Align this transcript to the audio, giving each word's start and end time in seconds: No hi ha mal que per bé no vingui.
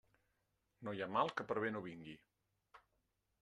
No 0.87 0.93
hi 0.95 1.03
ha 1.05 1.09
mal 1.17 1.31
que 1.41 1.47
per 1.51 1.59
bé 1.67 1.73
no 1.77 1.85
vingui. 1.91 2.19